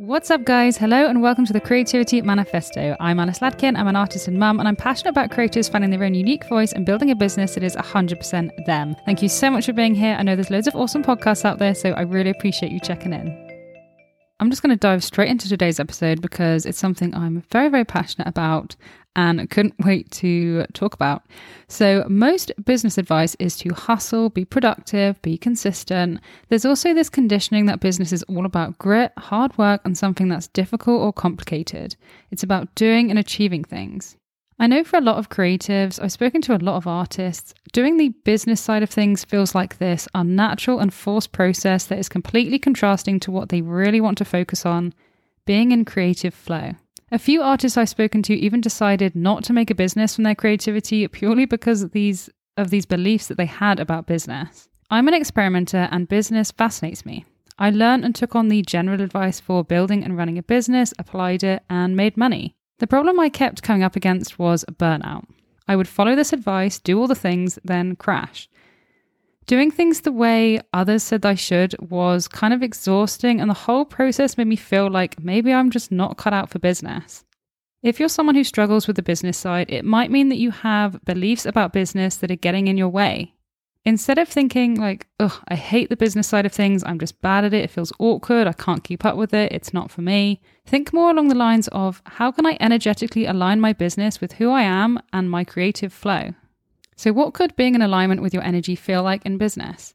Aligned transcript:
What's 0.00 0.30
up, 0.30 0.44
guys? 0.44 0.78
Hello, 0.78 1.08
and 1.08 1.20
welcome 1.20 1.44
to 1.44 1.52
the 1.52 1.60
Creativity 1.60 2.22
Manifesto. 2.22 2.96
I'm 2.98 3.20
Alice 3.20 3.40
Ladkin. 3.40 3.76
I'm 3.76 3.86
an 3.86 3.96
artist 3.96 4.28
and 4.28 4.38
mum, 4.38 4.58
and 4.58 4.66
I'm 4.66 4.74
passionate 4.74 5.10
about 5.10 5.30
creators 5.30 5.68
finding 5.68 5.90
their 5.90 6.02
own 6.02 6.14
unique 6.14 6.48
voice 6.48 6.72
and 6.72 6.86
building 6.86 7.10
a 7.10 7.14
business 7.14 7.52
that 7.52 7.62
is 7.62 7.76
100% 7.76 8.64
them. 8.64 8.96
Thank 9.04 9.20
you 9.20 9.28
so 9.28 9.50
much 9.50 9.66
for 9.66 9.74
being 9.74 9.94
here. 9.94 10.16
I 10.18 10.22
know 10.22 10.36
there's 10.36 10.50
loads 10.50 10.66
of 10.66 10.74
awesome 10.74 11.04
podcasts 11.04 11.44
out 11.44 11.58
there, 11.58 11.74
so 11.74 11.90
I 11.90 12.00
really 12.00 12.30
appreciate 12.30 12.72
you 12.72 12.80
checking 12.80 13.12
in. 13.12 13.49
I'm 14.40 14.48
just 14.48 14.62
going 14.62 14.70
to 14.70 14.76
dive 14.76 15.04
straight 15.04 15.28
into 15.28 15.50
today's 15.50 15.78
episode 15.78 16.22
because 16.22 16.64
it's 16.64 16.78
something 16.78 17.14
I'm 17.14 17.42
very, 17.50 17.68
very 17.68 17.84
passionate 17.84 18.26
about 18.26 18.74
and 19.14 19.50
couldn't 19.50 19.74
wait 19.84 20.10
to 20.12 20.64
talk 20.72 20.94
about. 20.94 21.26
So, 21.68 22.06
most 22.08 22.50
business 22.64 22.96
advice 22.96 23.36
is 23.38 23.54
to 23.58 23.74
hustle, 23.74 24.30
be 24.30 24.46
productive, 24.46 25.20
be 25.20 25.36
consistent. 25.36 26.20
There's 26.48 26.64
also 26.64 26.94
this 26.94 27.10
conditioning 27.10 27.66
that 27.66 27.80
business 27.80 28.12
is 28.12 28.22
all 28.24 28.46
about 28.46 28.78
grit, 28.78 29.12
hard 29.18 29.58
work, 29.58 29.82
and 29.84 29.98
something 29.98 30.28
that's 30.28 30.48
difficult 30.48 31.02
or 31.02 31.12
complicated. 31.12 31.96
It's 32.30 32.42
about 32.42 32.74
doing 32.74 33.10
and 33.10 33.18
achieving 33.18 33.62
things. 33.62 34.16
I 34.60 34.66
know 34.66 34.84
for 34.84 34.98
a 34.98 35.00
lot 35.00 35.16
of 35.16 35.30
creatives, 35.30 35.98
I've 36.02 36.12
spoken 36.12 36.42
to 36.42 36.54
a 36.54 36.58
lot 36.58 36.76
of 36.76 36.86
artists, 36.86 37.54
doing 37.72 37.96
the 37.96 38.10
business 38.10 38.60
side 38.60 38.82
of 38.82 38.90
things 38.90 39.24
feels 39.24 39.54
like 39.54 39.78
this 39.78 40.06
unnatural 40.14 40.80
and 40.80 40.92
forced 40.92 41.32
process 41.32 41.86
that 41.86 41.98
is 41.98 42.10
completely 42.10 42.58
contrasting 42.58 43.18
to 43.20 43.30
what 43.30 43.48
they 43.48 43.62
really 43.62 44.02
want 44.02 44.18
to 44.18 44.24
focus 44.26 44.66
on 44.66 44.92
being 45.46 45.72
in 45.72 45.86
creative 45.86 46.34
flow. 46.34 46.72
A 47.10 47.18
few 47.18 47.40
artists 47.40 47.78
I've 47.78 47.88
spoken 47.88 48.22
to 48.24 48.34
even 48.34 48.60
decided 48.60 49.16
not 49.16 49.44
to 49.44 49.54
make 49.54 49.70
a 49.70 49.74
business 49.74 50.14
from 50.14 50.24
their 50.24 50.34
creativity 50.34 51.08
purely 51.08 51.46
because 51.46 51.80
of 51.80 51.92
these 51.92 52.28
of 52.58 52.68
these 52.68 52.84
beliefs 52.84 53.28
that 53.28 53.38
they 53.38 53.46
had 53.46 53.80
about 53.80 54.06
business. 54.06 54.68
I'm 54.90 55.08
an 55.08 55.14
experimenter 55.14 55.88
and 55.90 56.06
business 56.06 56.50
fascinates 56.50 57.06
me. 57.06 57.24
I 57.58 57.70
learned 57.70 58.04
and 58.04 58.14
took 58.14 58.36
on 58.36 58.48
the 58.48 58.60
general 58.60 59.00
advice 59.00 59.40
for 59.40 59.64
building 59.64 60.04
and 60.04 60.18
running 60.18 60.36
a 60.36 60.42
business, 60.42 60.92
applied 60.98 61.42
it, 61.42 61.62
and 61.70 61.96
made 61.96 62.18
money. 62.18 62.56
The 62.80 62.86
problem 62.86 63.20
I 63.20 63.28
kept 63.28 63.62
coming 63.62 63.82
up 63.82 63.94
against 63.94 64.38
was 64.38 64.64
burnout. 64.72 65.26
I 65.68 65.76
would 65.76 65.86
follow 65.86 66.16
this 66.16 66.32
advice, 66.32 66.78
do 66.78 66.98
all 66.98 67.06
the 67.06 67.14
things, 67.14 67.58
then 67.62 67.94
crash. 67.94 68.48
Doing 69.46 69.70
things 69.70 70.00
the 70.00 70.12
way 70.12 70.62
others 70.72 71.02
said 71.02 71.26
I 71.26 71.34
should 71.34 71.76
was 71.90 72.26
kind 72.26 72.54
of 72.54 72.62
exhausting, 72.62 73.38
and 73.38 73.50
the 73.50 73.54
whole 73.54 73.84
process 73.84 74.38
made 74.38 74.46
me 74.46 74.56
feel 74.56 74.88
like 74.88 75.22
maybe 75.22 75.52
I'm 75.52 75.70
just 75.70 75.92
not 75.92 76.16
cut 76.16 76.32
out 76.32 76.48
for 76.48 76.58
business. 76.58 77.22
If 77.82 78.00
you're 78.00 78.08
someone 78.08 78.34
who 78.34 78.44
struggles 78.44 78.86
with 78.86 78.96
the 78.96 79.02
business 79.02 79.36
side, 79.36 79.68
it 79.68 79.84
might 79.84 80.10
mean 80.10 80.30
that 80.30 80.38
you 80.38 80.50
have 80.50 81.04
beliefs 81.04 81.44
about 81.44 81.74
business 81.74 82.16
that 82.16 82.30
are 82.30 82.36
getting 82.36 82.66
in 82.66 82.78
your 82.78 82.88
way. 82.88 83.34
Instead 83.84 84.18
of 84.18 84.28
thinking, 84.28 84.74
like, 84.74 85.06
ugh, 85.18 85.42
I 85.48 85.54
hate 85.54 85.88
the 85.88 85.96
business 85.96 86.28
side 86.28 86.44
of 86.44 86.52
things, 86.52 86.84
I'm 86.84 86.98
just 86.98 87.20
bad 87.22 87.44
at 87.44 87.54
it, 87.54 87.64
it 87.64 87.70
feels 87.70 87.92
awkward, 87.98 88.46
I 88.46 88.52
can't 88.52 88.84
keep 88.84 89.06
up 89.06 89.16
with 89.16 89.32
it, 89.32 89.52
it's 89.52 89.72
not 89.72 89.90
for 89.90 90.02
me, 90.02 90.42
think 90.66 90.92
more 90.92 91.10
along 91.10 91.28
the 91.28 91.34
lines 91.34 91.66
of 91.68 92.02
how 92.04 92.30
can 92.30 92.44
I 92.44 92.58
energetically 92.60 93.24
align 93.24 93.58
my 93.58 93.72
business 93.72 94.20
with 94.20 94.32
who 94.32 94.50
I 94.50 94.62
am 94.62 95.00
and 95.14 95.30
my 95.30 95.44
creative 95.44 95.94
flow? 95.94 96.34
So, 96.94 97.14
what 97.14 97.32
could 97.32 97.56
being 97.56 97.74
in 97.74 97.80
alignment 97.80 98.20
with 98.20 98.34
your 98.34 98.42
energy 98.42 98.74
feel 98.74 99.02
like 99.02 99.24
in 99.24 99.38
business? 99.38 99.94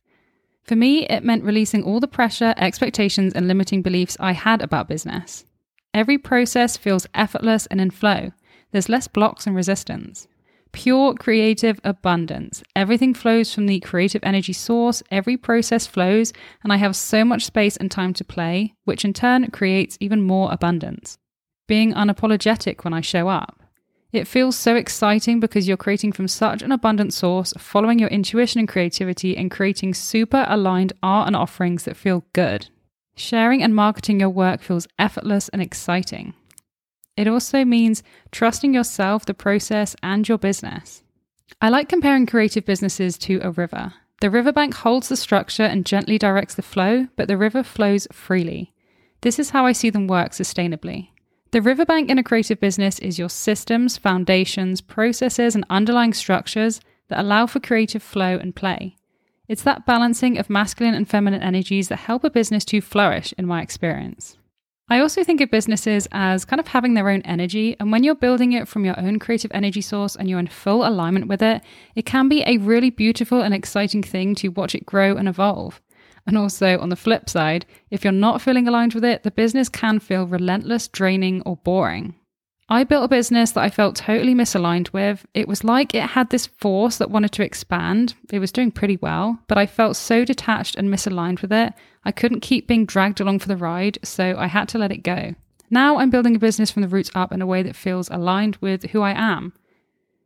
For 0.64 0.75
me, 0.75 1.05
it 1.05 1.23
meant 1.23 1.44
releasing 1.44 1.83
all 1.83 1.99
the 1.99 2.08
pressure, 2.08 2.55
expectations, 2.58 3.33
and 3.33 3.47
limiting 3.47 3.83
beliefs 3.83 4.17
I 4.20 4.31
had 4.31 4.64
about 4.64 4.88
business. 4.88 5.45
Every 5.94 6.17
process 6.17 6.75
feels 6.75 7.05
effortless 7.14 7.67
and 7.67 7.80
in 7.80 7.92
flow. 7.92 8.31
There's 8.72 8.89
less 8.89 9.08
blocks 9.08 9.45
and 9.45 9.55
resistance 9.55 10.27
pure 10.75 11.13
creative 11.13 11.79
abundance. 11.85 12.61
Everything 12.75 13.13
flows 13.13 13.53
from 13.53 13.65
the 13.65 13.79
creative 13.79 14.21
energy 14.25 14.51
source, 14.51 15.01
every 15.09 15.37
process 15.37 15.87
flows, 15.87 16.33
and 16.63 16.73
I 16.73 16.75
have 16.75 16.97
so 16.97 17.23
much 17.23 17.45
space 17.45 17.77
and 17.77 17.89
time 17.89 18.13
to 18.13 18.25
play, 18.25 18.73
which 18.83 19.05
in 19.05 19.13
turn 19.13 19.49
creates 19.51 19.97
even 20.01 20.21
more 20.21 20.51
abundance. 20.51 21.17
Being 21.65 21.93
unapologetic 21.93 22.83
when 22.83 22.93
I 22.93 22.99
show 22.99 23.29
up. 23.29 23.63
It 24.11 24.27
feels 24.27 24.57
so 24.57 24.75
exciting 24.75 25.39
because 25.39 25.65
you're 25.65 25.77
creating 25.77 26.11
from 26.11 26.27
such 26.27 26.61
an 26.61 26.73
abundant 26.73 27.13
source, 27.13 27.53
following 27.57 27.97
your 27.97 28.09
intuition 28.09 28.59
and 28.59 28.67
creativity, 28.67 29.37
and 29.37 29.49
creating 29.49 29.93
super 29.93 30.45
aligned 30.49 30.91
art 31.02 31.27
and 31.27 31.37
offerings 31.37 31.85
that 31.85 31.95
feel 31.95 32.25
good. 32.33 32.67
Sharing 33.15 33.64
and 33.64 33.73
marketing 33.73 34.19
your 34.19 34.30
work 34.30 34.61
feels 34.61 34.89
effortless 34.99 35.47
and 35.49 35.61
exciting. 35.61 36.33
It 37.17 37.27
also 37.27 37.64
means 37.64 38.03
trusting 38.31 38.73
yourself, 38.73 39.26
the 39.26 39.33
process, 39.33 39.95
and 40.03 40.27
your 40.27 40.37
business. 40.37 41.03
I 41.61 41.70
like 41.70 41.87
comparing 41.87 42.26
creative 42.26 42.65
businesses 42.65 43.17
to 43.20 43.39
a 43.42 43.52
river. 43.52 43.93
The 44.21 44.30
riverbank 44.30 44.73
holds 44.76 45.09
the 45.09 45.17
structure 45.17 45.64
and 45.64 45.86
gently 45.86 46.17
directs 46.17 46.55
the 46.55 46.61
flow, 46.61 47.08
but 47.15 47.27
the 47.27 47.37
river 47.37 47.64
flows 47.64 48.08
freely. 48.11 48.73
This 49.21 49.39
is 49.39 49.52
how 49.52 49.65
I 49.65 49.71
see 49.71 49.89
them 49.89 50.08
work 50.08 50.31
sustainably. 50.31 51.09
The 51.52 51.61
riverbank 51.61 52.09
in 52.09 52.17
a 52.17 52.23
creative 52.23 52.59
business 52.59 52.99
is 52.99 53.17
your 53.17 53.30
systems, 53.30 53.97
foundations, 53.97 54.82
processes, 54.82 55.55
and 55.55 55.65
underlying 55.70 56.14
structures 56.14 56.82
that 57.08 57.20
allow 57.20 57.45
for 57.45 57.59
creative 57.59 58.03
flow 58.03 58.37
and 58.37 58.55
play. 58.55 58.97
It's 59.47 59.64
that 59.64 59.86
balancing 59.86 60.37
of 60.37 60.49
masculine 60.49 60.95
and 60.95 61.08
feminine 61.08 61.42
energies 61.42 61.87
that 61.89 61.99
help 61.99 62.23
a 62.23 62.30
business 62.30 62.65
to 62.65 62.82
flourish, 62.82 63.33
in 63.37 63.45
my 63.45 63.61
experience. 63.61 64.37
I 64.87 64.99
also 64.99 65.23
think 65.23 65.41
of 65.41 65.49
businesses 65.49 66.07
as 66.11 66.45
kind 66.45 66.59
of 66.59 66.67
having 66.67 66.93
their 66.93 67.09
own 67.09 67.23
energy. 67.23 67.75
And 67.79 67.91
when 67.91 68.03
you're 68.03 68.13
building 68.13 68.53
it 68.53 68.67
from 68.67 68.85
your 68.85 68.99
own 68.99 69.17
creative 69.17 69.49
energy 69.51 69.81
source 69.81 70.15
and 70.15 70.29
you're 70.29 70.39
in 70.39 70.45
full 70.45 70.87
alignment 70.87 71.27
with 71.27 71.41
it, 71.41 71.63
it 71.95 72.05
can 72.05 72.29
be 72.29 72.43
a 72.45 72.57
really 72.57 72.91
beautiful 72.91 73.41
and 73.41 73.53
exciting 73.53 74.03
thing 74.03 74.35
to 74.35 74.49
watch 74.49 74.75
it 74.75 74.85
grow 74.85 75.17
and 75.17 75.27
evolve. 75.27 75.81
And 76.27 76.37
also, 76.37 76.77
on 76.79 76.89
the 76.89 76.95
flip 76.95 77.29
side, 77.29 77.65
if 77.89 78.03
you're 78.03 78.13
not 78.13 78.41
feeling 78.41 78.67
aligned 78.67 78.93
with 78.93 79.05
it, 79.05 79.23
the 79.23 79.31
business 79.31 79.69
can 79.69 79.99
feel 79.99 80.27
relentless, 80.27 80.87
draining, 80.87 81.41
or 81.45 81.57
boring. 81.57 82.15
I 82.67 82.83
built 82.83 83.05
a 83.05 83.07
business 83.07 83.52
that 83.52 83.63
I 83.63 83.69
felt 83.69 83.95
totally 83.95 84.33
misaligned 84.33 84.91
with. 84.91 85.23
It 85.35 85.47
was 85.47 85.63
like 85.63 85.93
it 85.93 86.02
had 86.02 86.31
this 86.31 86.47
force 86.47 86.97
that 86.97 87.11
wanted 87.11 87.31
to 87.33 87.43
expand. 87.43 88.15
It 88.31 88.39
was 88.39 88.52
doing 88.52 88.71
pretty 88.71 88.97
well, 88.97 89.37
but 89.47 89.59
I 89.59 89.67
felt 89.67 89.97
so 89.97 90.25
detached 90.25 90.75
and 90.75 90.89
misaligned 90.89 91.43
with 91.43 91.53
it. 91.53 91.73
I 92.05 92.11
couldn't 92.11 92.42
keep 92.42 92.67
being 92.67 92.86
dragged 92.86 93.20
along 93.20 93.39
for 93.39 93.48
the 93.48 93.58
ride, 93.58 93.98
so 94.04 94.36
I 94.38 94.48
had 94.48 94.70
to 94.70 94.77
let 94.77 94.92
it 94.92 95.04
go. 95.04 95.33
Now 95.70 95.98
I'm 95.98 96.11
building 96.11 96.36
a 96.36 96.39
business 96.39 96.70
from 96.70 96.83
the 96.83 96.88
roots 96.88 97.10
up 97.16 97.32
in 97.32 97.42
a 97.42 97.48
way 97.48 97.64
that 97.64 97.76
feels 97.76 98.10
aligned 98.10 98.58
with 98.58 98.92
who 98.92 99.02
I 99.02 99.11
am. 99.11 99.54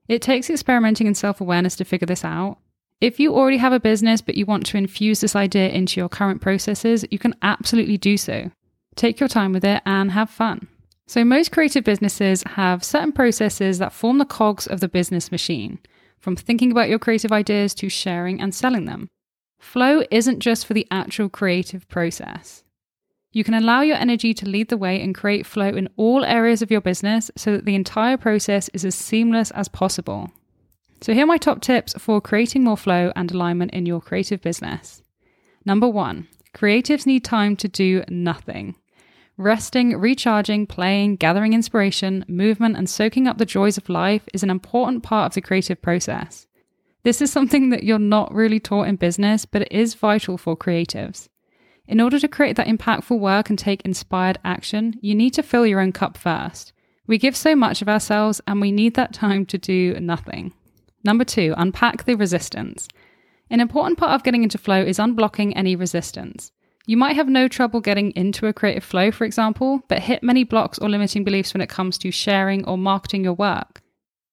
It 0.08 0.22
takes 0.22 0.50
experimenting 0.50 1.08
and 1.08 1.16
self 1.16 1.40
awareness 1.40 1.76
to 1.78 1.86
figure 1.86 2.06
this 2.06 2.26
out. 2.26 2.58
If 3.00 3.20
you 3.20 3.34
already 3.34 3.58
have 3.58 3.72
a 3.72 3.80
business 3.80 4.22
but 4.22 4.36
you 4.36 4.46
want 4.46 4.66
to 4.68 4.78
infuse 4.78 5.22
this 5.22 5.36
idea 5.36 5.70
into 5.70 6.02
your 6.02 6.10
current 6.10 6.42
processes, 6.42 7.06
you 7.10 7.18
can 7.18 7.36
absolutely 7.42 7.98
do 7.98 8.18
so. 8.18 8.52
Take 8.96 9.20
your 9.22 9.30
time 9.30 9.54
with 9.54 9.64
it 9.64 9.82
and 9.86 10.12
have 10.12 10.30
fun. 10.30 10.68
So, 11.08 11.24
most 11.24 11.52
creative 11.52 11.86
businesses 11.86 12.44
have 12.44 12.84
certain 12.84 13.14
processes 13.14 13.78
that 13.78 13.94
form 13.94 14.18
the 14.18 14.26
cogs 14.26 14.68
of 14.68 14.82
the 14.82 14.90
business 14.90 15.32
machine, 15.32 15.80
from 16.20 16.36
thinking 16.36 16.72
about 16.72 16.90
your 16.90 17.00
creative 17.00 17.32
ideas 17.32 17.74
to 17.76 17.90
sharing 17.90 18.42
and 18.42 18.54
selling 18.54 18.86
them. 18.86 19.08
Flow 19.60 20.04
isn't 20.10 20.40
just 20.40 20.66
for 20.66 20.74
the 20.74 20.88
actual 20.90 21.30
creative 21.30 21.88
process. 21.90 22.64
You 23.32 23.44
can 23.44 23.54
allow 23.54 23.82
your 23.82 23.98
energy 23.98 24.34
to 24.34 24.50
lead 24.50 24.70
the 24.70 24.78
way 24.78 25.00
and 25.00 25.14
create 25.14 25.46
flow 25.46 25.68
in 25.68 25.90
all 25.98 26.26
areas 26.26 26.64
of 26.64 26.72
your 26.72 26.82
business 26.82 27.30
so 27.36 27.52
that 27.52 27.66
the 27.66 27.76
entire 27.76 28.18
process 28.18 28.70
is 28.74 28.84
as 28.84 28.96
seamless 28.96 29.52
as 29.52 29.68
possible. 29.68 30.32
So, 31.02 31.14
here 31.14 31.24
are 31.24 31.28
my 31.28 31.38
top 31.38 31.62
tips 31.62 31.94
for 31.98 32.20
creating 32.20 32.64
more 32.64 32.76
flow 32.76 33.14
and 33.16 33.32
alignment 33.32 33.72
in 33.72 33.86
your 33.86 34.02
creative 34.02 34.42
business. 34.42 35.04
Number 35.64 35.88
one, 35.88 36.28
creatives 36.56 37.06
need 37.06 37.24
time 37.24 37.56
to 37.58 37.68
do 37.68 38.04
nothing. 38.10 38.76
Resting, 39.38 39.96
recharging, 39.96 40.66
playing, 40.66 41.18
gathering 41.18 41.54
inspiration, 41.54 42.26
movement, 42.28 42.76
and 42.76 42.90
soaking 42.90 43.28
up 43.28 43.38
the 43.38 43.46
joys 43.46 43.78
of 43.78 43.88
life 43.88 44.24
is 44.34 44.44
an 44.44 44.50
important 44.50 45.04
part 45.04 45.28
of 45.28 45.36
the 45.36 45.42
creative 45.42 45.82
process. 45.82 46.48
This 47.10 47.24
is 47.24 47.32
something 47.32 47.70
that 47.72 47.82
you're 47.82 47.98
not 47.98 48.32
really 48.32 48.60
taught 48.60 48.88
in 48.88 48.96
business, 48.96 49.44
but 49.44 49.64
it 49.64 49.72
is 49.72 49.96
vital 49.96 50.38
for 50.38 50.56
creatives. 50.56 51.28
In 51.88 52.00
order 52.00 52.20
to 52.20 52.28
create 52.28 52.56
that 52.58 52.68
impactful 52.68 53.20
work 53.20 53.50
and 53.50 53.58
take 53.58 53.82
inspired 53.82 54.38
action, 54.46 54.94
you 55.02 55.16
need 55.16 55.32
to 55.32 55.42
fill 55.42 55.66
your 55.66 55.80
own 55.80 55.92
cup 55.92 56.18
first. 56.20 56.72
We 57.08 57.18
give 57.18 57.36
so 57.36 57.56
much 57.56 57.82
of 57.82 57.90
ourselves 57.90 58.42
and 58.46 58.62
we 58.62 58.72
need 58.72 58.94
that 58.94 59.12
time 59.12 59.48
to 59.48 59.58
do 59.58 60.00
nothing. 60.00 60.54
Number 61.04 61.26
two, 61.26 61.56
unpack 61.58 62.04
the 62.04 62.14
resistance. 62.14 62.88
An 63.50 63.60
important 63.60 63.98
part 63.98 64.12
of 64.12 64.22
getting 64.22 64.44
into 64.44 64.60
flow 64.60 64.80
is 64.80 65.00
unblocking 65.00 65.54
any 65.56 65.76
resistance. 65.76 66.52
You 66.86 66.98
might 66.98 67.16
have 67.16 67.28
no 67.28 67.48
trouble 67.48 67.82
getting 67.82 68.12
into 68.12 68.46
a 68.46 68.54
creative 68.54 68.84
flow, 68.84 69.10
for 69.10 69.24
example, 69.24 69.82
but 69.88 69.98
hit 69.98 70.22
many 70.22 70.44
blocks 70.44 70.78
or 70.78 70.88
limiting 70.88 71.24
beliefs 71.24 71.56
when 71.56 71.62
it 71.62 71.70
comes 71.70 71.98
to 71.98 72.12
sharing 72.12 72.64
or 72.66 72.78
marketing 72.78 73.24
your 73.24 73.34
work. 73.34 73.82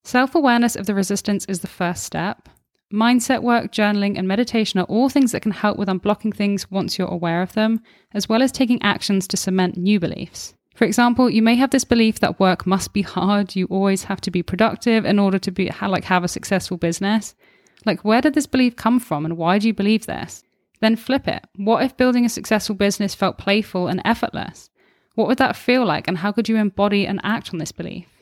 Self 0.04 0.34
awareness 0.34 0.76
of 0.76 0.84
the 0.84 0.94
resistance 0.94 1.46
is 1.46 1.60
the 1.60 1.68
first 1.68 2.04
step. 2.04 2.50
Mindset 2.92 3.42
work, 3.42 3.72
journaling, 3.72 4.16
and 4.16 4.28
meditation 4.28 4.78
are 4.78 4.84
all 4.84 5.08
things 5.08 5.32
that 5.32 5.42
can 5.42 5.50
help 5.50 5.76
with 5.76 5.88
unblocking 5.88 6.32
things 6.32 6.70
once 6.70 6.96
you're 6.96 7.08
aware 7.08 7.42
of 7.42 7.52
them, 7.54 7.80
as 8.14 8.28
well 8.28 8.42
as 8.42 8.52
taking 8.52 8.80
actions 8.80 9.26
to 9.26 9.36
cement 9.36 9.76
new 9.76 9.98
beliefs. 9.98 10.54
For 10.76 10.84
example, 10.84 11.28
you 11.28 11.42
may 11.42 11.56
have 11.56 11.70
this 11.70 11.84
belief 11.84 12.20
that 12.20 12.38
work 12.38 12.64
must 12.64 12.92
be 12.92 13.02
hard, 13.02 13.56
you 13.56 13.66
always 13.66 14.04
have 14.04 14.20
to 14.20 14.30
be 14.30 14.42
productive 14.42 15.04
in 15.04 15.18
order 15.18 15.38
to 15.38 15.50
be 15.50 15.70
like 15.82 16.04
have 16.04 16.22
a 16.22 16.28
successful 16.28 16.76
business. 16.76 17.34
Like 17.84 18.04
where 18.04 18.20
did 18.20 18.34
this 18.34 18.46
belief 18.46 18.76
come 18.76 19.00
from 19.00 19.24
and 19.24 19.36
why 19.36 19.58
do 19.58 19.66
you 19.66 19.74
believe 19.74 20.06
this? 20.06 20.44
Then 20.80 20.94
flip 20.94 21.26
it. 21.26 21.44
What 21.56 21.82
if 21.82 21.96
building 21.96 22.24
a 22.24 22.28
successful 22.28 22.76
business 22.76 23.14
felt 23.14 23.38
playful 23.38 23.88
and 23.88 24.00
effortless? 24.04 24.70
What 25.14 25.26
would 25.26 25.38
that 25.38 25.56
feel 25.56 25.84
like, 25.84 26.06
and 26.06 26.18
how 26.18 26.30
could 26.30 26.48
you 26.48 26.56
embody 26.56 27.06
and 27.06 27.20
act 27.24 27.50
on 27.52 27.58
this 27.58 27.72
belief? 27.72 28.15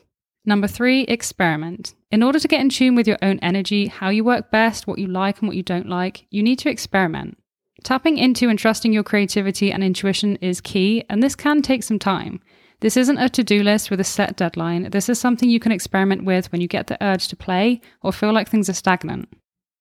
Number 0.47 0.67
three, 0.67 1.01
experiment. 1.03 1.95
In 2.11 2.21
order 2.21 2.39
to 2.39 2.47
get 2.47 2.61
in 2.61 2.69
tune 2.69 2.93
with 2.93 3.07
your 3.07 3.17
own 3.21 3.39
energy, 3.39 3.87
how 3.87 4.09
you 4.09 4.23
work 4.23 4.51
best, 4.51 4.85
what 4.85 4.99
you 4.99 5.07
like 5.07 5.39
and 5.39 5.47
what 5.47 5.57
you 5.57 5.63
don't 5.63 5.89
like, 5.89 6.27
you 6.29 6.43
need 6.43 6.59
to 6.59 6.69
experiment. 6.69 7.37
Tapping 7.83 8.17
into 8.17 8.47
and 8.47 8.57
trusting 8.57 8.93
your 8.93 9.03
creativity 9.03 9.71
and 9.71 9.83
intuition 9.83 10.35
is 10.37 10.61
key, 10.61 11.03
and 11.09 11.21
this 11.21 11.35
can 11.35 11.61
take 11.61 11.83
some 11.83 11.99
time. 11.99 12.39
This 12.79 12.97
isn't 12.97 13.17
a 13.17 13.29
to 13.29 13.43
do 13.43 13.63
list 13.63 13.89
with 13.89 13.99
a 13.99 14.03
set 14.03 14.35
deadline. 14.35 14.91
This 14.91 15.09
is 15.09 15.19
something 15.19 15.49
you 15.49 15.59
can 15.59 15.71
experiment 15.71 16.25
with 16.25 16.51
when 16.51 16.61
you 16.61 16.67
get 16.67 16.87
the 16.87 17.03
urge 17.03 17.27
to 17.29 17.35
play 17.35 17.81
or 18.03 18.11
feel 18.11 18.33
like 18.33 18.49
things 18.49 18.69
are 18.69 18.73
stagnant. 18.73 19.29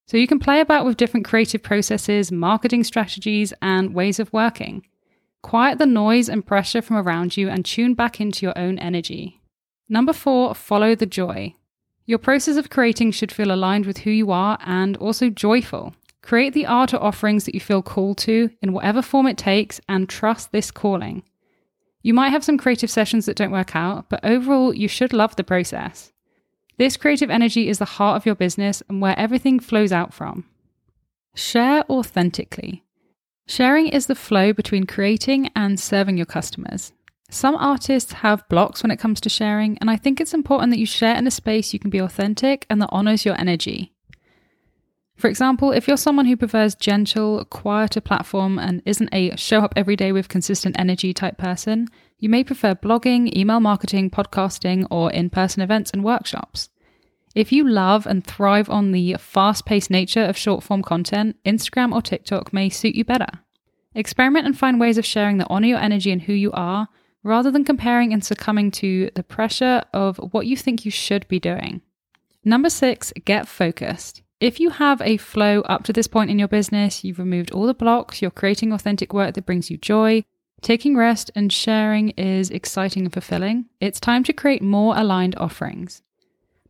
So 0.06 0.16
you 0.16 0.26
can 0.26 0.38
play 0.38 0.60
about 0.60 0.84
with 0.84 0.96
different 0.96 1.26
creative 1.26 1.62
processes, 1.62 2.30
marketing 2.30 2.84
strategies, 2.84 3.52
and 3.60 3.94
ways 3.94 4.18
of 4.18 4.32
working. 4.32 4.86
Quiet 5.42 5.78
the 5.78 5.86
noise 5.86 6.28
and 6.28 6.46
pressure 6.46 6.82
from 6.82 6.96
around 6.96 7.36
you 7.36 7.48
and 7.48 7.64
tune 7.64 7.94
back 7.94 8.20
into 8.20 8.46
your 8.46 8.56
own 8.58 8.78
energy. 8.78 9.40
Number 9.88 10.12
four, 10.12 10.54
follow 10.54 10.94
the 10.94 11.06
joy. 11.06 11.54
Your 12.06 12.18
process 12.18 12.56
of 12.56 12.70
creating 12.70 13.12
should 13.12 13.32
feel 13.32 13.52
aligned 13.52 13.86
with 13.86 13.98
who 13.98 14.10
you 14.10 14.30
are 14.30 14.58
and 14.64 14.96
also 14.98 15.30
joyful. 15.30 15.94
Create 16.22 16.54
the 16.54 16.66
art 16.66 16.94
or 16.94 17.02
offerings 17.02 17.44
that 17.44 17.54
you 17.54 17.60
feel 17.60 17.82
called 17.82 18.18
to 18.18 18.50
in 18.62 18.72
whatever 18.72 19.02
form 19.02 19.26
it 19.26 19.36
takes 19.36 19.80
and 19.88 20.08
trust 20.08 20.52
this 20.52 20.70
calling. 20.70 21.22
You 22.02 22.14
might 22.14 22.30
have 22.30 22.44
some 22.44 22.58
creative 22.58 22.90
sessions 22.90 23.26
that 23.26 23.36
don't 23.36 23.50
work 23.50 23.74
out, 23.74 24.10
but 24.10 24.24
overall, 24.24 24.74
you 24.74 24.88
should 24.88 25.12
love 25.12 25.36
the 25.36 25.44
process. 25.44 26.12
This 26.76 26.96
creative 26.96 27.30
energy 27.30 27.68
is 27.68 27.78
the 27.78 27.84
heart 27.84 28.16
of 28.16 28.26
your 28.26 28.34
business 28.34 28.82
and 28.88 29.00
where 29.00 29.18
everything 29.18 29.60
flows 29.60 29.92
out 29.92 30.12
from. 30.12 30.44
Share 31.34 31.84
authentically. 31.90 32.84
Sharing 33.46 33.88
is 33.88 34.06
the 34.06 34.14
flow 34.14 34.52
between 34.52 34.84
creating 34.84 35.50
and 35.54 35.78
serving 35.78 36.16
your 36.16 36.26
customers. 36.26 36.92
Some 37.34 37.56
artists 37.56 38.12
have 38.12 38.48
blocks 38.48 38.84
when 38.84 38.92
it 38.92 39.00
comes 39.00 39.20
to 39.22 39.28
sharing, 39.28 39.76
and 39.78 39.90
I 39.90 39.96
think 39.96 40.20
it's 40.20 40.34
important 40.34 40.70
that 40.70 40.78
you 40.78 40.86
share 40.86 41.16
in 41.16 41.26
a 41.26 41.32
space 41.32 41.72
you 41.72 41.80
can 41.80 41.90
be 41.90 41.98
authentic 41.98 42.64
and 42.70 42.80
that 42.80 42.90
honors 42.92 43.24
your 43.24 43.36
energy. 43.36 43.92
For 45.16 45.26
example, 45.26 45.72
if 45.72 45.88
you're 45.88 45.96
someone 45.96 46.26
who 46.26 46.36
prefers 46.36 46.76
gentle, 46.76 47.44
quieter 47.46 48.00
platform 48.00 48.60
and 48.60 48.82
isn't 48.86 49.12
a 49.12 49.34
show 49.34 49.62
up 49.62 49.72
every 49.74 49.96
day 49.96 50.12
with 50.12 50.28
consistent 50.28 50.78
energy 50.78 51.12
type 51.12 51.36
person, 51.36 51.88
you 52.20 52.28
may 52.28 52.44
prefer 52.44 52.72
blogging, 52.72 53.36
email 53.36 53.58
marketing, 53.58 54.10
podcasting, 54.10 54.86
or 54.88 55.10
in 55.10 55.28
person 55.28 55.60
events 55.60 55.90
and 55.90 56.04
workshops. 56.04 56.68
If 57.34 57.50
you 57.50 57.68
love 57.68 58.06
and 58.06 58.24
thrive 58.24 58.70
on 58.70 58.92
the 58.92 59.16
fast 59.18 59.66
paced 59.66 59.90
nature 59.90 60.22
of 60.22 60.36
short 60.36 60.62
form 60.62 60.82
content, 60.82 61.36
Instagram 61.44 61.92
or 61.92 62.00
TikTok 62.00 62.52
may 62.52 62.68
suit 62.68 62.94
you 62.94 63.04
better. 63.04 63.40
Experiment 63.92 64.46
and 64.46 64.56
find 64.56 64.78
ways 64.78 64.98
of 64.98 65.04
sharing 65.04 65.38
that 65.38 65.48
honor 65.50 65.66
your 65.66 65.78
energy 65.78 66.12
and 66.12 66.22
who 66.22 66.32
you 66.32 66.52
are, 66.52 66.88
rather 67.24 67.50
than 67.50 67.64
comparing 67.64 68.12
and 68.12 68.22
succumbing 68.22 68.70
to 68.70 69.10
the 69.16 69.24
pressure 69.24 69.82
of 69.92 70.18
what 70.32 70.46
you 70.46 70.56
think 70.56 70.84
you 70.84 70.90
should 70.90 71.26
be 71.26 71.40
doing. 71.40 71.80
Number 72.44 72.70
six, 72.70 73.12
get 73.24 73.48
focused. 73.48 74.22
If 74.38 74.60
you 74.60 74.70
have 74.70 75.00
a 75.00 75.16
flow 75.16 75.62
up 75.62 75.84
to 75.84 75.92
this 75.92 76.06
point 76.06 76.30
in 76.30 76.38
your 76.38 76.48
business, 76.48 77.02
you've 77.02 77.18
removed 77.18 77.50
all 77.50 77.66
the 77.66 77.74
blocks, 77.74 78.20
you're 78.20 78.30
creating 78.30 78.72
authentic 78.72 79.14
work 79.14 79.34
that 79.34 79.46
brings 79.46 79.70
you 79.70 79.78
joy, 79.78 80.24
taking 80.60 80.96
rest 80.96 81.30
and 81.34 81.50
sharing 81.50 82.10
is 82.10 82.50
exciting 82.50 83.04
and 83.04 83.12
fulfilling, 83.12 83.66
it's 83.80 83.98
time 83.98 84.22
to 84.24 84.32
create 84.32 84.62
more 84.62 84.96
aligned 84.96 85.34
offerings. 85.36 86.02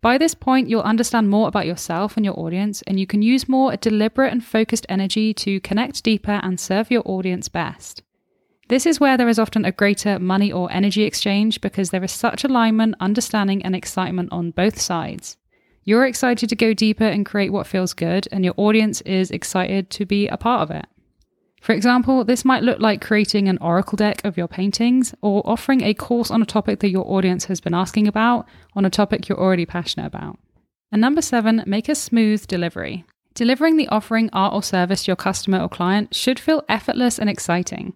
By 0.00 0.18
this 0.18 0.34
point, 0.34 0.68
you'll 0.68 0.82
understand 0.82 1.30
more 1.30 1.48
about 1.48 1.66
yourself 1.66 2.16
and 2.16 2.24
your 2.24 2.38
audience, 2.38 2.82
and 2.82 3.00
you 3.00 3.06
can 3.06 3.22
use 3.22 3.48
more 3.48 3.74
deliberate 3.76 4.32
and 4.32 4.44
focused 4.44 4.84
energy 4.88 5.32
to 5.34 5.60
connect 5.60 6.04
deeper 6.04 6.40
and 6.42 6.60
serve 6.60 6.90
your 6.90 7.02
audience 7.06 7.48
best. 7.48 8.02
This 8.68 8.86
is 8.86 8.98
where 8.98 9.16
there 9.16 9.28
is 9.28 9.38
often 9.38 9.64
a 9.64 9.72
greater 9.72 10.18
money 10.18 10.50
or 10.50 10.72
energy 10.72 11.02
exchange 11.02 11.60
because 11.60 11.90
there 11.90 12.04
is 12.04 12.12
such 12.12 12.44
alignment, 12.44 12.94
understanding, 12.98 13.62
and 13.62 13.76
excitement 13.76 14.30
on 14.32 14.52
both 14.52 14.80
sides. 14.80 15.36
You're 15.84 16.06
excited 16.06 16.48
to 16.48 16.56
go 16.56 16.72
deeper 16.72 17.04
and 17.04 17.26
create 17.26 17.52
what 17.52 17.66
feels 17.66 17.92
good, 17.92 18.26
and 18.32 18.42
your 18.44 18.54
audience 18.56 19.02
is 19.02 19.30
excited 19.30 19.90
to 19.90 20.06
be 20.06 20.28
a 20.28 20.38
part 20.38 20.62
of 20.62 20.70
it. 20.70 20.86
For 21.60 21.72
example, 21.72 22.24
this 22.24 22.44
might 22.44 22.62
look 22.62 22.78
like 22.78 23.00
creating 23.00 23.48
an 23.48 23.58
oracle 23.58 23.96
deck 23.96 24.22
of 24.24 24.36
your 24.36 24.48
paintings 24.48 25.14
or 25.22 25.42
offering 25.44 25.82
a 25.82 25.94
course 25.94 26.30
on 26.30 26.42
a 26.42 26.46
topic 26.46 26.80
that 26.80 26.90
your 26.90 27.10
audience 27.10 27.46
has 27.46 27.60
been 27.60 27.74
asking 27.74 28.06
about, 28.06 28.46
on 28.74 28.84
a 28.84 28.90
topic 28.90 29.28
you're 29.28 29.40
already 29.40 29.66
passionate 29.66 30.06
about. 30.06 30.38
And 30.90 31.00
number 31.00 31.22
seven, 31.22 31.62
make 31.66 31.88
a 31.88 31.94
smooth 31.94 32.46
delivery. 32.46 33.04
Delivering 33.34 33.76
the 33.76 33.88
offering, 33.88 34.30
art, 34.32 34.54
or 34.54 34.62
service 34.62 35.04
to 35.04 35.08
your 35.08 35.16
customer 35.16 35.60
or 35.60 35.68
client 35.68 36.14
should 36.14 36.38
feel 36.38 36.64
effortless 36.68 37.18
and 37.18 37.28
exciting. 37.28 37.94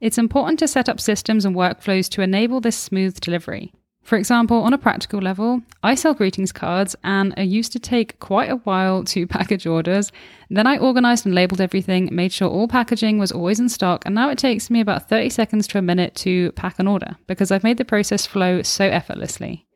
It's 0.00 0.18
important 0.18 0.58
to 0.60 0.68
set 0.68 0.88
up 0.88 0.98
systems 0.98 1.44
and 1.44 1.54
workflows 1.54 2.08
to 2.10 2.22
enable 2.22 2.60
this 2.60 2.76
smooth 2.76 3.20
delivery. 3.20 3.72
For 4.02 4.16
example, 4.16 4.62
on 4.62 4.72
a 4.72 4.78
practical 4.78 5.20
level, 5.20 5.60
I 5.82 5.94
sell 5.94 6.14
greetings 6.14 6.52
cards 6.52 6.96
and 7.04 7.34
it 7.36 7.44
used 7.44 7.70
to 7.72 7.78
take 7.78 8.18
quite 8.18 8.50
a 8.50 8.56
while 8.56 9.04
to 9.04 9.26
package 9.38 9.66
orders. 9.66 10.10
Then 10.48 10.66
I 10.66 10.78
organized 10.78 11.26
and 11.26 11.34
labeled 11.34 11.60
everything, 11.60 12.08
made 12.10 12.32
sure 12.32 12.48
all 12.48 12.66
packaging 12.66 13.18
was 13.18 13.30
always 13.30 13.60
in 13.60 13.68
stock, 13.68 14.04
and 14.06 14.14
now 14.14 14.30
it 14.30 14.38
takes 14.38 14.70
me 14.70 14.80
about 14.80 15.08
30 15.08 15.28
seconds 15.28 15.66
to 15.68 15.78
a 15.78 15.82
minute 15.82 16.14
to 16.16 16.50
pack 16.52 16.78
an 16.78 16.88
order 16.88 17.16
because 17.26 17.50
I've 17.50 17.62
made 17.62 17.76
the 17.76 17.84
process 17.84 18.26
flow 18.26 18.62
so 18.62 18.86
effortlessly. 18.86 19.66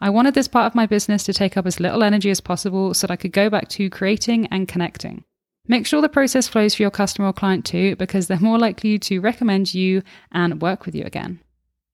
I 0.00 0.10
wanted 0.10 0.34
this 0.34 0.48
part 0.48 0.66
of 0.66 0.74
my 0.74 0.86
business 0.86 1.22
to 1.24 1.32
take 1.32 1.56
up 1.56 1.66
as 1.66 1.80
little 1.80 2.02
energy 2.02 2.30
as 2.30 2.40
possible 2.40 2.94
so 2.94 3.06
that 3.06 3.12
I 3.12 3.16
could 3.16 3.32
go 3.32 3.50
back 3.50 3.68
to 3.70 3.90
creating 3.90 4.46
and 4.46 4.66
connecting. 4.66 5.24
Make 5.68 5.86
sure 5.86 6.00
the 6.00 6.08
process 6.08 6.46
flows 6.46 6.74
for 6.74 6.82
your 6.82 6.90
customer 6.90 7.28
or 7.28 7.32
client 7.32 7.64
too, 7.64 7.96
because 7.96 8.26
they're 8.26 8.38
more 8.38 8.58
likely 8.58 8.98
to 9.00 9.20
recommend 9.20 9.74
you 9.74 10.02
and 10.30 10.62
work 10.62 10.86
with 10.86 10.94
you 10.94 11.04
again. 11.04 11.40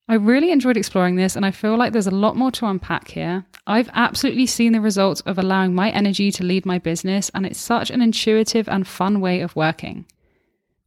I 0.07 0.15
really 0.15 0.51
enjoyed 0.51 0.77
exploring 0.77 1.15
this, 1.15 1.35
and 1.35 1.45
I 1.45 1.51
feel 1.51 1.77
like 1.77 1.93
there's 1.93 2.07
a 2.07 2.11
lot 2.11 2.35
more 2.35 2.51
to 2.51 2.65
unpack 2.65 3.07
here. 3.09 3.45
I've 3.65 3.89
absolutely 3.93 4.45
seen 4.45 4.73
the 4.73 4.81
results 4.81 5.21
of 5.21 5.39
allowing 5.39 5.73
my 5.73 5.89
energy 5.91 6.29
to 6.33 6.43
lead 6.43 6.65
my 6.65 6.77
business, 6.77 7.31
and 7.33 7.45
it's 7.45 7.59
such 7.59 7.89
an 7.89 8.01
intuitive 8.01 8.67
and 8.67 8.85
fun 8.85 9.21
way 9.21 9.39
of 9.39 9.55
working. 9.55 10.05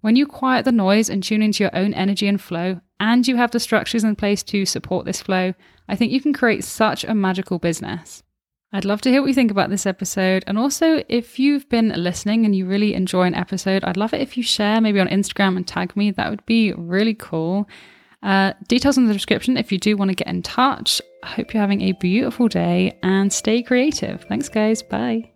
When 0.03 0.15
you 0.15 0.27
quiet 0.27 0.67
the 0.67 0.73
noise 0.73 1.09
and 1.09 1.23
tune 1.23 1.43
into 1.43 1.65
your 1.65 1.75
own 1.75 1.94
energy 1.94 2.29
and 2.29 2.41
flow, 2.41 2.81
and 3.00 3.27
you 3.27 3.37
have 3.37 3.50
the 3.50 3.59
structures 3.59 4.05
in 4.05 4.17
place 4.17 4.43
to 4.44 4.67
support 4.67 5.06
this 5.06 5.23
flow, 5.23 5.55
I 5.88 5.97
think 5.97 6.12
you 6.12 6.21
can 6.21 6.33
create 6.33 6.62
such 6.62 7.03
a 7.03 7.15
magical 7.15 7.59
business. 7.59 8.23
I'd 8.72 8.84
love 8.84 9.00
to 9.02 9.10
hear 9.10 9.22
what 9.22 9.28
you 9.28 9.34
think 9.34 9.50
about 9.50 9.70
this 9.70 9.86
episode. 9.86 10.44
And 10.46 10.58
also, 10.58 11.02
if 11.08 11.38
you've 11.38 11.68
been 11.68 11.88
listening 11.96 12.44
and 12.44 12.54
you 12.54 12.66
really 12.66 12.94
enjoy 12.94 13.22
an 13.22 13.34
episode, 13.34 13.84
I'd 13.84 13.96
love 13.96 14.12
it 14.12 14.20
if 14.20 14.36
you 14.36 14.42
share 14.42 14.80
maybe 14.80 15.00
on 15.00 15.08
Instagram 15.08 15.56
and 15.56 15.66
tag 15.66 15.96
me. 15.96 16.10
That 16.10 16.30
would 16.30 16.44
be 16.46 16.72
really 16.72 17.14
cool. 17.14 17.68
Uh, 18.22 18.52
details 18.66 18.98
in 18.98 19.06
the 19.06 19.12
description 19.12 19.56
if 19.56 19.70
you 19.70 19.78
do 19.78 19.96
want 19.96 20.10
to 20.10 20.14
get 20.14 20.26
in 20.26 20.42
touch. 20.42 21.00
I 21.23 21.28
hope 21.28 21.54
you're 21.54 21.61
having 21.61 21.82
a 21.82 21.92
beautiful 21.92 22.49
day 22.49 22.99
and 23.02 23.32
stay 23.32 23.62
creative. 23.62 24.25
Thanks, 24.28 24.49
guys. 24.49 24.82
Bye. 24.82 25.36